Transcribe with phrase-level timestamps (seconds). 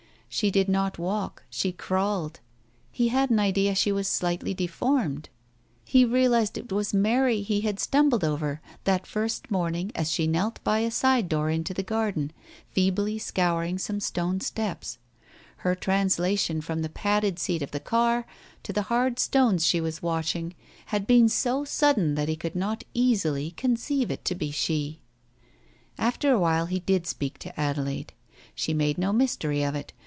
[0.33, 2.39] She did not walk, she crawled;
[2.89, 5.27] he had an idea she was slightly deformed?
[5.83, 10.27] He realized that it was Mary he had stumbled over that first morning as she
[10.27, 12.31] knelt by a side door into the garden,
[12.71, 14.99] feebly scouring some stone steps.
[15.57, 18.25] Her translation from the padded seat of the car
[18.63, 20.55] to the hard stones she was washing
[20.87, 25.01] had been so sudden that he could not easily conceive it to be she.
[25.97, 28.13] After a while he did speak to Adelaide.
[28.55, 29.91] She made no mystery of it.